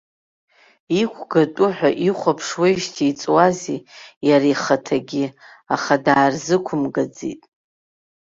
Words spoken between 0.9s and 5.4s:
Иқәгатәу ҳәа ихәаԥшуеижьҭеи иҵуазеи иара ихаҭагьы,